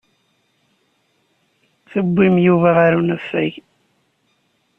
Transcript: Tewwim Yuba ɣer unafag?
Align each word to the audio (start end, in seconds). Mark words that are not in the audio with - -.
Tewwim 1.89 2.35
Yuba 2.45 2.69
ɣer 2.77 2.91
unafag? 2.99 3.53